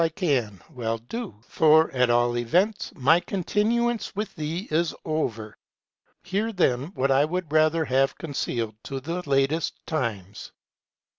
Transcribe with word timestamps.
I 0.01 0.09
can 0.09 0.63
well 0.71 0.97
do; 0.97 1.35
for, 1.47 1.91
at 1.91 2.09
all 2.09 2.35
events, 2.35 2.91
my 2.95 3.19
continuance 3.19 4.15
with 4.15 4.33
thee 4.33 4.67
is 4.71 4.95
over. 5.05 5.59
Hear, 6.23 6.51
then, 6.51 6.85
what 6.95 7.11
I 7.11 7.23
would 7.23 7.51
rather 7.53 7.85
have 7.85 8.17
concealed 8.17 8.73
to 8.85 8.99
the 8.99 9.21
latest 9.29 9.75
times. 9.85 10.53